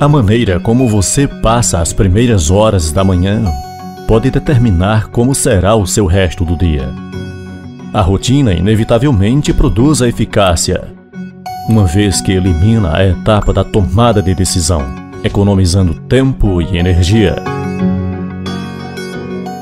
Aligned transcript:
A 0.00 0.08
maneira 0.08 0.58
como 0.58 0.88
você 0.88 1.26
passa 1.26 1.80
as 1.80 1.92
primeiras 1.92 2.50
horas 2.50 2.90
da 2.90 3.04
manhã 3.04 3.44
pode 4.08 4.28
determinar 4.28 5.08
como 5.08 5.34
será 5.34 5.76
o 5.76 5.86
seu 5.86 6.04
resto 6.04 6.44
do 6.44 6.56
dia. 6.56 6.92
A 7.92 8.00
rotina 8.00 8.52
inevitavelmente 8.52 9.52
produz 9.52 10.02
a 10.02 10.08
eficácia, 10.08 10.88
uma 11.68 11.86
vez 11.86 12.20
que 12.20 12.32
elimina 12.32 12.94
a 12.94 13.06
etapa 13.06 13.52
da 13.52 13.62
tomada 13.62 14.20
de 14.20 14.34
decisão, 14.34 14.82
economizando 15.22 15.94
tempo 15.94 16.60
e 16.60 16.76
energia. 16.76 17.36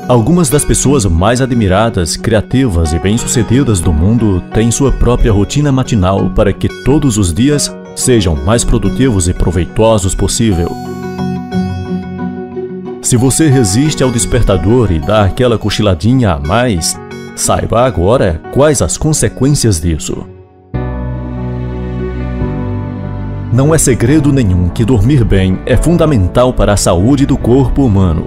Algumas 0.09 0.49
das 0.49 0.65
pessoas 0.65 1.05
mais 1.05 1.41
admiradas, 1.41 2.17
criativas 2.17 2.91
e 2.91 2.99
bem-sucedidas 2.99 3.79
do 3.79 3.93
mundo 3.93 4.43
têm 4.51 4.71
sua 4.71 4.91
própria 4.91 5.31
rotina 5.31 5.71
matinal 5.71 6.31
para 6.31 6.51
que 6.51 6.67
todos 6.83 7.19
os 7.19 7.31
dias 7.31 7.73
sejam 7.95 8.35
mais 8.35 8.63
produtivos 8.63 9.27
e 9.27 9.33
proveitosos 9.33 10.15
possível. 10.15 10.69
Se 13.01 13.17
você 13.17 13.49
resiste 13.49 14.01
ao 14.01 14.11
despertador 14.11 14.91
e 14.91 14.99
dá 14.99 15.23
aquela 15.23 15.57
cochiladinha 15.57 16.31
a 16.31 16.39
mais, 16.39 16.97
saiba 17.35 17.81
agora 17.81 18.41
quais 18.53 18.81
as 18.81 18.97
consequências 18.97 19.79
disso. 19.79 20.25
Não 23.53 23.75
é 23.75 23.77
segredo 23.77 24.33
nenhum 24.33 24.67
que 24.67 24.83
dormir 24.83 25.23
bem 25.23 25.59
é 25.65 25.77
fundamental 25.77 26.51
para 26.53 26.73
a 26.73 26.77
saúde 26.77 27.23
do 27.25 27.37
corpo 27.37 27.85
humano. 27.85 28.25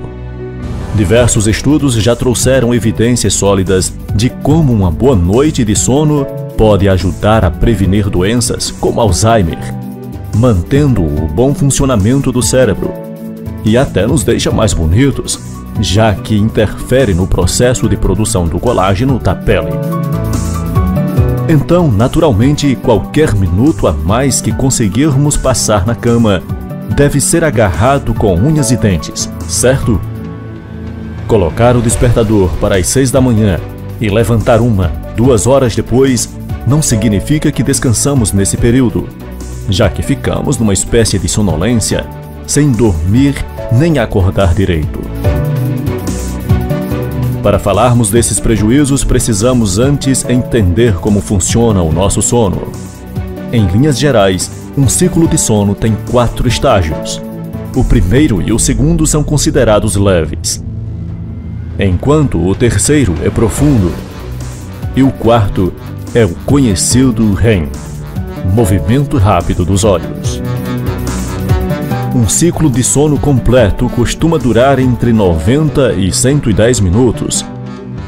Diversos 0.94 1.48
estudos 1.48 1.94
já 1.94 2.14
trouxeram 2.14 2.72
evidências 2.72 3.34
sólidas 3.34 3.92
de 4.14 4.30
como 4.30 4.72
uma 4.72 4.90
boa 4.90 5.16
noite 5.16 5.64
de 5.64 5.74
sono 5.74 6.24
pode 6.56 6.88
ajudar 6.88 7.44
a 7.44 7.50
prevenir 7.50 8.08
doenças 8.08 8.70
como 8.70 9.00
Alzheimer, 9.00 9.58
mantendo 10.36 11.02
o 11.02 11.28
bom 11.28 11.54
funcionamento 11.54 12.32
do 12.32 12.42
cérebro 12.42 12.92
e 13.64 13.76
até 13.76 14.06
nos 14.06 14.24
deixa 14.24 14.50
mais 14.50 14.72
bonitos, 14.72 15.38
já 15.80 16.14
que 16.14 16.36
interfere 16.36 17.12
no 17.12 17.26
processo 17.26 17.88
de 17.88 17.96
produção 17.96 18.46
do 18.46 18.58
colágeno 18.58 19.18
da 19.18 19.34
pele. 19.34 19.70
Então, 21.48 21.90
naturalmente, 21.90 22.74
qualquer 22.76 23.34
minuto 23.34 23.86
a 23.86 23.92
mais 23.92 24.40
que 24.40 24.52
conseguirmos 24.52 25.36
passar 25.36 25.86
na 25.86 25.94
cama 25.94 26.42
deve 26.96 27.20
ser 27.20 27.44
agarrado 27.44 28.14
com 28.14 28.34
unhas 28.34 28.70
e 28.70 28.76
dentes, 28.76 29.30
certo? 29.46 30.00
Colocar 31.28 31.76
o 31.76 31.82
despertador 31.82 32.48
para 32.60 32.76
as 32.76 32.86
seis 32.86 33.10
da 33.10 33.20
manhã 33.20 33.60
e 34.00 34.08
levantar 34.08 34.60
uma, 34.60 34.92
duas 35.16 35.46
horas 35.46 35.74
depois 35.74 36.28
não 36.66 36.82
significa 36.82 37.52
que 37.52 37.62
descansamos 37.62 38.32
nesse 38.32 38.56
período, 38.56 39.08
já 39.70 39.88
que 39.88 40.02
ficamos 40.02 40.58
numa 40.58 40.72
espécie 40.72 41.18
de 41.18 41.28
sonolência, 41.28 42.04
sem 42.46 42.72
dormir 42.72 43.34
nem 43.72 43.98
acordar 43.98 44.52
direito. 44.54 45.00
Para 47.42 47.58
falarmos 47.60 48.10
desses 48.10 48.40
prejuízos, 48.40 49.04
precisamos 49.04 49.78
antes 49.78 50.28
entender 50.28 50.94
como 50.94 51.20
funciona 51.20 51.80
o 51.80 51.92
nosso 51.92 52.20
sono. 52.20 52.72
Em 53.52 53.64
linhas 53.66 53.96
gerais, 53.96 54.50
um 54.76 54.88
ciclo 54.88 55.28
de 55.28 55.38
sono 55.38 55.74
tem 55.74 55.96
quatro 56.10 56.48
estágios. 56.48 57.22
O 57.76 57.84
primeiro 57.84 58.42
e 58.42 58.52
o 58.52 58.58
segundo 58.58 59.06
são 59.06 59.22
considerados 59.22 59.94
leves, 59.94 60.64
enquanto 61.78 62.44
o 62.44 62.54
terceiro 62.54 63.14
é 63.22 63.30
profundo 63.30 63.92
e 64.96 65.02
o 65.02 65.12
quarto 65.12 65.72
é 66.16 66.24
o 66.24 66.30
conhecido 66.46 67.34
REM 67.34 67.68
movimento 68.54 69.18
rápido 69.18 69.66
dos 69.66 69.84
olhos. 69.84 70.40
Um 72.14 72.26
ciclo 72.26 72.70
de 72.70 72.82
sono 72.82 73.18
completo 73.18 73.86
costuma 73.90 74.38
durar 74.38 74.78
entre 74.78 75.12
90 75.12 75.92
e 75.92 76.10
110 76.10 76.80
minutos, 76.80 77.44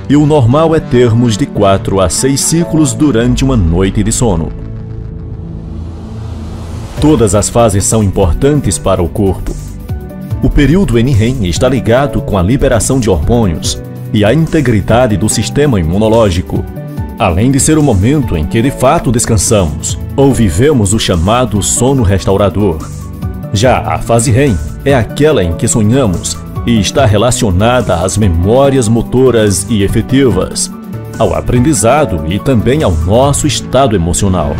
e 0.08 0.16
o 0.16 0.24
normal 0.24 0.74
é 0.74 0.80
termos 0.80 1.36
de 1.36 1.44
4 1.44 2.00
a 2.00 2.08
6 2.08 2.40
ciclos 2.40 2.94
durante 2.94 3.44
uma 3.44 3.58
noite 3.58 4.02
de 4.02 4.10
sono. 4.10 4.50
Todas 7.02 7.34
as 7.34 7.50
fases 7.50 7.84
são 7.84 8.02
importantes 8.02 8.78
para 8.78 9.02
o 9.02 9.08
corpo, 9.10 9.54
o 10.42 10.48
período 10.48 10.98
NREM 10.98 11.44
está 11.46 11.68
ligado 11.68 12.22
com 12.22 12.38
a 12.38 12.42
liberação 12.42 12.98
de 12.98 13.10
hormônios 13.10 13.82
e 14.14 14.24
a 14.24 14.32
integridade 14.32 15.14
do 15.14 15.28
sistema 15.28 15.78
imunológico, 15.78 16.64
além 17.18 17.50
de 17.50 17.58
ser 17.58 17.76
o 17.76 17.82
momento 17.82 18.36
em 18.36 18.46
que 18.46 18.62
de 18.62 18.70
fato 18.70 19.10
descansamos 19.10 19.98
ou 20.16 20.32
vivemos 20.32 20.94
o 20.94 20.98
chamado 20.98 21.60
sono 21.62 22.02
restaurador. 22.02 22.78
Já 23.52 23.78
a 23.78 23.98
fase 23.98 24.30
REM 24.30 24.56
é 24.84 24.94
aquela 24.94 25.42
em 25.42 25.52
que 25.52 25.66
sonhamos 25.66 26.36
e 26.64 26.78
está 26.78 27.04
relacionada 27.06 27.96
às 27.96 28.16
memórias 28.16 28.88
motoras 28.88 29.66
e 29.68 29.82
efetivas, 29.82 30.70
ao 31.18 31.34
aprendizado 31.34 32.24
e 32.28 32.38
também 32.38 32.82
ao 32.82 32.92
nosso 32.92 33.46
estado 33.46 33.96
emocional. 33.96 34.54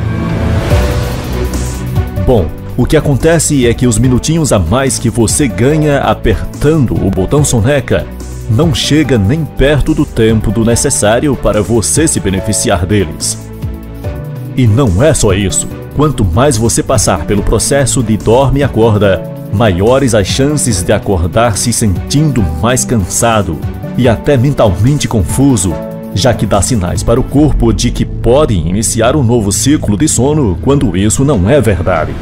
Bom, 2.26 2.47
o 2.76 2.86
que 2.86 2.97
acontece 2.97 3.66
é 3.66 3.74
que 3.74 3.86
os 3.86 3.98
minutinhos 3.98 4.52
a 4.52 4.58
mais 4.58 4.98
que 4.98 5.10
você 5.10 5.47
ganha 5.47 5.98
apertando 6.00 6.94
o 6.94 7.10
botão 7.10 7.44
soneca 7.44 8.06
não 8.50 8.75
chega 8.75 9.19
nem 9.19 9.44
perto 9.44 9.94
do 9.94 10.04
tempo 10.04 10.50
do 10.50 10.64
necessário 10.64 11.36
para 11.36 11.62
você 11.62 12.09
se 12.09 12.19
beneficiar 12.19 12.86
deles. 12.86 13.38
E 14.56 14.66
não 14.66 15.03
é 15.03 15.12
só 15.12 15.34
isso. 15.34 15.69
Quanto 15.94 16.25
mais 16.25 16.56
você 16.56 16.82
passar 16.82 17.26
pelo 17.26 17.42
processo 17.42 18.03
de 18.03 18.16
dorme 18.16 18.60
e 18.60 18.62
acorda, 18.62 19.22
maiores 19.53 20.14
as 20.14 20.26
chances 20.26 20.82
de 20.82 20.92
acordar 20.92 21.56
se 21.56 21.72
sentindo 21.72 22.42
mais 22.62 22.84
cansado 22.84 23.59
e 23.97 24.09
até 24.09 24.36
mentalmente 24.36 25.09
confuso, 25.09 25.75
já 26.15 26.32
que 26.32 26.47
dá 26.47 26.62
sinais 26.62 27.03
para 27.03 27.20
o 27.20 27.25
corpo 27.25 27.72
de 27.72 27.91
que 27.91 28.04
pode 28.04 28.54
iniciar 28.54 29.16
um 29.16 29.22
novo 29.22 29.53
ciclo 29.53 29.97
de 29.97 30.09
sono 30.09 30.56
quando 30.62 30.97
isso 30.97 31.25
não 31.25 31.48
é 31.50 31.60
verdade. 31.60 32.12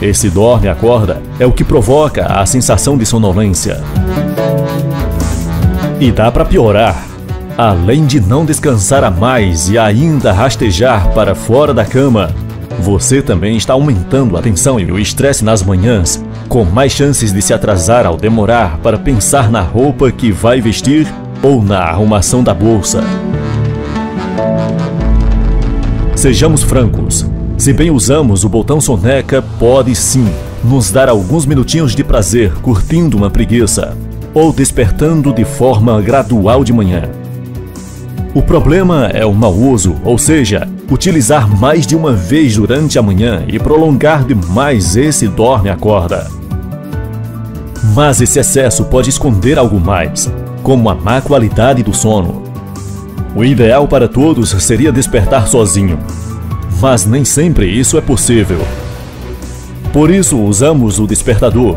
Esse 0.00 0.28
dorme-acorda 0.28 1.20
é 1.40 1.46
o 1.46 1.52
que 1.52 1.64
provoca 1.64 2.26
a 2.26 2.44
sensação 2.46 2.96
de 2.96 3.06
sonolência. 3.06 3.80
E 6.00 6.12
dá 6.12 6.30
para 6.30 6.44
piorar. 6.44 6.96
Além 7.56 8.06
de 8.06 8.20
não 8.20 8.44
descansar 8.44 9.02
a 9.02 9.10
mais 9.10 9.68
e 9.68 9.76
ainda 9.76 10.32
rastejar 10.32 11.12
para 11.12 11.34
fora 11.34 11.74
da 11.74 11.84
cama, 11.84 12.30
você 12.78 13.20
também 13.20 13.56
está 13.56 13.72
aumentando 13.72 14.36
a 14.36 14.42
tensão 14.42 14.78
e 14.78 14.92
o 14.92 14.98
estresse 14.98 15.44
nas 15.44 15.60
manhãs, 15.60 16.24
com 16.48 16.64
mais 16.64 16.92
chances 16.92 17.32
de 17.32 17.42
se 17.42 17.52
atrasar 17.52 18.06
ao 18.06 18.16
demorar 18.16 18.78
para 18.78 18.96
pensar 18.96 19.50
na 19.50 19.60
roupa 19.60 20.12
que 20.12 20.30
vai 20.30 20.60
vestir 20.60 21.04
ou 21.42 21.64
na 21.64 21.80
arrumação 21.80 22.44
da 22.44 22.54
bolsa. 22.54 23.02
Sejamos 26.14 26.62
francos, 26.62 27.26
se 27.56 27.72
bem 27.72 27.90
usamos 27.90 28.44
o 28.44 28.48
botão 28.48 28.80
soneca, 28.80 29.42
pode 29.58 29.96
sim 29.96 30.28
nos 30.62 30.92
dar 30.92 31.08
alguns 31.08 31.44
minutinhos 31.44 31.92
de 31.92 32.04
prazer 32.04 32.52
curtindo 32.60 33.16
uma 33.16 33.30
preguiça 33.30 33.96
ou 34.34 34.52
despertando 34.52 35.32
de 35.32 35.44
forma 35.44 36.00
gradual 36.00 36.62
de 36.62 36.72
manhã. 36.72 37.02
O 38.34 38.42
problema 38.42 39.06
é 39.06 39.24
o 39.24 39.32
mau 39.32 39.54
uso, 39.54 39.96
ou 40.04 40.18
seja, 40.18 40.68
utilizar 40.90 41.48
mais 41.48 41.86
de 41.86 41.96
uma 41.96 42.12
vez 42.12 42.56
durante 42.56 42.98
a 42.98 43.02
manhã 43.02 43.44
e 43.48 43.58
prolongar 43.58 44.24
demais 44.24 44.96
esse 44.96 45.26
dorme-acorda. 45.26 46.30
Mas 47.94 48.20
esse 48.20 48.38
excesso 48.38 48.84
pode 48.84 49.10
esconder 49.10 49.58
algo 49.58 49.80
mais, 49.80 50.30
como 50.62 50.88
a 50.88 50.94
má 50.94 51.20
qualidade 51.20 51.82
do 51.82 51.94
sono. 51.94 52.42
O 53.34 53.44
ideal 53.44 53.88
para 53.88 54.08
todos 54.08 54.50
seria 54.62 54.92
despertar 54.92 55.48
sozinho, 55.48 55.98
mas 56.80 57.06
nem 57.06 57.24
sempre 57.24 57.66
isso 57.66 57.96
é 57.96 58.00
possível. 58.00 58.60
Por 59.92 60.10
isso 60.10 60.38
usamos 60.38 60.98
o 60.98 61.06
despertador. 61.06 61.76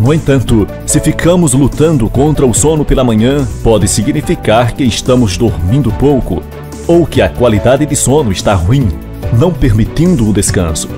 No 0.00 0.14
entanto, 0.14 0.64
se 0.86 1.00
ficamos 1.00 1.54
lutando 1.54 2.08
contra 2.08 2.46
o 2.46 2.54
sono 2.54 2.84
pela 2.84 3.02
manhã, 3.02 3.44
pode 3.64 3.88
significar 3.88 4.72
que 4.72 4.84
estamos 4.84 5.36
dormindo 5.36 5.90
pouco 5.90 6.40
ou 6.86 7.04
que 7.04 7.20
a 7.20 7.28
qualidade 7.28 7.84
de 7.84 7.96
sono 7.96 8.30
está 8.30 8.54
ruim, 8.54 8.88
não 9.32 9.52
permitindo 9.52 10.28
o 10.28 10.32
descanso. 10.32 10.88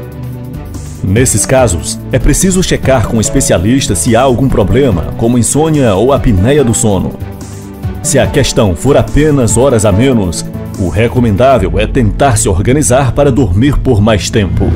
Nesses 1.02 1.46
casos, 1.46 1.98
é 2.12 2.18
preciso 2.18 2.62
checar 2.62 3.08
com 3.08 3.16
o 3.16 3.20
especialista 3.22 3.94
se 3.94 4.14
há 4.14 4.20
algum 4.20 4.50
problema, 4.50 5.14
como 5.16 5.38
insônia 5.38 5.94
ou 5.94 6.12
apneia 6.12 6.62
do 6.62 6.74
sono. 6.74 7.14
Se 8.02 8.18
a 8.18 8.26
questão 8.26 8.76
for 8.76 8.98
apenas 8.98 9.56
horas 9.56 9.86
a 9.86 9.92
menos, 9.92 10.44
o 10.78 10.90
recomendável 10.90 11.78
é 11.78 11.86
tentar 11.86 12.36
se 12.36 12.50
organizar 12.50 13.12
para 13.12 13.32
dormir 13.32 13.78
por 13.78 14.00
mais 14.00 14.28
tempo. 14.28 14.70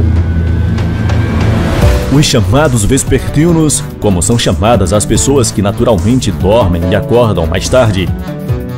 Os 2.14 2.26
chamados 2.26 2.84
vespertinos, 2.84 3.82
como 3.98 4.22
são 4.22 4.38
chamadas 4.38 4.92
as 4.92 5.04
pessoas 5.04 5.50
que 5.50 5.60
naturalmente 5.60 6.30
dormem 6.30 6.80
e 6.88 6.94
acordam 6.94 7.44
mais 7.44 7.68
tarde, 7.68 8.08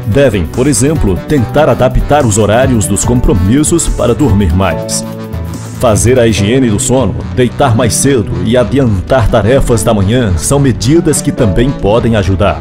devem, 0.06 0.47
por 0.47 0.67
exemplo, 0.67 1.19
tentar 1.29 1.69
adaptar 1.69 2.25
os 2.25 2.38
horários 2.38 2.87
dos 2.87 3.05
compromissos 3.05 3.88
para 3.88 4.15
dormir 4.15 4.56
mais. 4.56 5.05
Fazer 5.79 6.19
a 6.19 6.27
higiene 6.27 6.71
do 6.71 6.81
sono, 6.81 7.15
deitar 7.35 7.77
mais 7.77 7.93
cedo 7.93 8.33
e 8.47 8.56
adiantar 8.56 9.29
tarefas 9.29 9.83
da 9.83 9.93
manhã 9.93 10.33
são 10.38 10.59
medidas 10.59 11.21
que 11.21 11.31
também 11.31 11.71
podem 11.71 12.17
ajudar. 12.17 12.59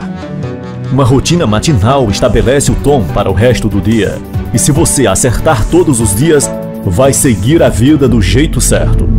Uma 0.92 1.06
rotina 1.06 1.48
matinal 1.48 2.10
estabelece 2.10 2.69
o 2.69 2.75
tom 2.75 3.06
para 3.13 3.31
o 3.31 3.33
resto 3.33 3.69
do 3.69 3.80
dia. 3.80 4.18
E 4.54 4.60
se 4.60 4.74
você 4.74 5.07
acertar 5.07 5.66
todos 5.68 6.01
os 6.01 6.13
dias, 6.13 6.51
vai 6.83 7.13
seguir 7.13 7.63
a 7.63 7.69
vida 7.69 8.10
do 8.10 8.22
jeito 8.22 8.60
certo. 8.60 9.14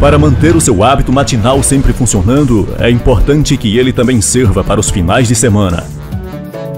Para 0.00 0.18
manter 0.18 0.56
o 0.56 0.60
seu 0.62 0.82
hábito 0.82 1.12
matinal 1.12 1.62
sempre 1.62 1.92
funcionando, 1.92 2.66
é 2.78 2.88
importante 2.88 3.54
que 3.58 3.76
ele 3.76 3.92
também 3.92 4.22
sirva 4.22 4.64
para 4.64 4.80
os 4.80 4.88
finais 4.88 5.28
de 5.28 5.34
semana. 5.34 5.84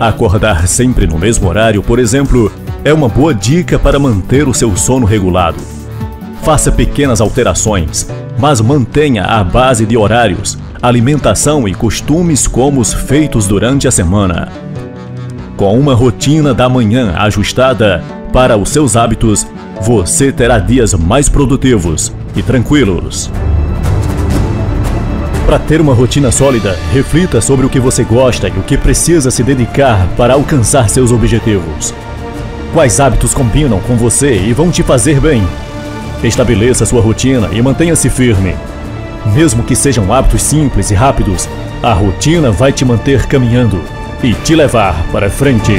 Acordar 0.00 0.66
sempre 0.66 1.06
no 1.06 1.16
mesmo 1.16 1.48
horário, 1.48 1.84
por 1.84 2.00
exemplo, 2.00 2.50
é 2.84 2.92
uma 2.92 3.08
boa 3.08 3.32
dica 3.32 3.78
para 3.78 3.96
manter 3.96 4.48
o 4.48 4.52
seu 4.52 4.76
sono 4.76 5.06
regulado. 5.06 5.58
Faça 6.42 6.72
pequenas 6.72 7.20
alterações, 7.20 8.08
mas 8.40 8.60
mantenha 8.60 9.22
a 9.22 9.44
base 9.44 9.86
de 9.86 9.96
horários, 9.96 10.58
alimentação 10.82 11.68
e 11.68 11.74
costumes 11.74 12.48
como 12.48 12.80
os 12.80 12.92
feitos 12.92 13.46
durante 13.46 13.86
a 13.86 13.92
semana. 13.92 14.48
Com 15.56 15.78
uma 15.78 15.94
rotina 15.94 16.52
da 16.52 16.68
manhã 16.68 17.14
ajustada 17.16 18.02
para 18.32 18.56
os 18.56 18.70
seus 18.70 18.96
hábitos, 18.96 19.46
você 19.80 20.32
terá 20.32 20.58
dias 20.58 20.94
mais 20.94 21.28
produtivos 21.28 22.12
e 22.34 22.42
tranquilos. 22.42 23.30
Para 25.44 25.58
ter 25.58 25.80
uma 25.80 25.92
rotina 25.92 26.32
sólida, 26.32 26.78
reflita 26.92 27.40
sobre 27.40 27.66
o 27.66 27.68
que 27.68 27.78
você 27.78 28.02
gosta 28.04 28.48
e 28.48 28.52
o 28.52 28.62
que 28.62 28.78
precisa 28.78 29.30
se 29.30 29.42
dedicar 29.42 30.08
para 30.16 30.32
alcançar 30.34 30.88
seus 30.88 31.12
objetivos. 31.12 31.92
Quais 32.72 32.98
hábitos 33.00 33.34
combinam 33.34 33.80
com 33.80 33.96
você 33.96 34.34
e 34.34 34.54
vão 34.54 34.70
te 34.70 34.82
fazer 34.82 35.20
bem? 35.20 35.46
Estabeleça 36.24 36.86
sua 36.86 37.02
rotina 37.02 37.50
e 37.52 37.60
mantenha-se 37.60 38.08
firme. 38.08 38.54
Mesmo 39.34 39.62
que 39.62 39.76
sejam 39.76 40.10
hábitos 40.12 40.42
simples 40.42 40.90
e 40.90 40.94
rápidos, 40.94 41.48
a 41.82 41.92
rotina 41.92 42.50
vai 42.50 42.72
te 42.72 42.84
manter 42.84 43.26
caminhando 43.26 43.82
e 44.22 44.32
te 44.32 44.54
levar 44.54 44.94
para 45.12 45.28
frente. 45.28 45.74